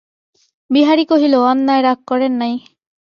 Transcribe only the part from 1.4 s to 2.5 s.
অন্যায় রাগ করেন